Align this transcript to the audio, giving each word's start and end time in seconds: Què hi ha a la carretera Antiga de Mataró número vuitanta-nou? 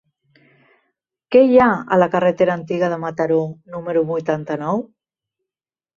Què 1.35 1.41
hi 1.49 1.59
ha 1.59 1.67
a 1.75 1.99
la 2.03 2.09
carretera 2.15 2.57
Antiga 2.61 2.91
de 2.95 2.99
Mataró 3.05 3.39
número 3.75 4.07
vuitanta-nou? 4.13 4.87